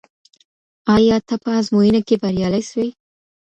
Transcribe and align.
آیا 0.95 1.17
ته 1.27 1.35
په 1.43 1.49
ازموينه 1.59 2.01
کي 2.07 2.15
بريالی 2.21 2.63
سوې؟ 2.69 2.87